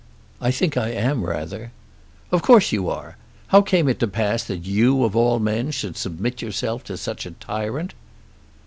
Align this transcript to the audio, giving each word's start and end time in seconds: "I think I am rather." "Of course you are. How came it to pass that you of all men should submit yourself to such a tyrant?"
"I 0.41 0.49
think 0.49 0.77
I 0.77 0.89
am 0.89 1.23
rather." 1.23 1.71
"Of 2.31 2.41
course 2.41 2.71
you 2.71 2.89
are. 2.89 3.17
How 3.49 3.61
came 3.61 3.87
it 3.87 3.99
to 3.99 4.07
pass 4.07 4.43
that 4.45 4.65
you 4.65 5.03
of 5.03 5.15
all 5.15 5.37
men 5.37 5.69
should 5.69 5.95
submit 5.95 6.41
yourself 6.41 6.83
to 6.85 6.97
such 6.97 7.27
a 7.27 7.37
tyrant?" 7.37 7.93